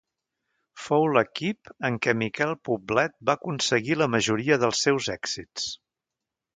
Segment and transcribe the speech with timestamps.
[0.85, 5.73] Fou l'equip en què Miquel Poblet va aconseguir la majoria dels seus èxits.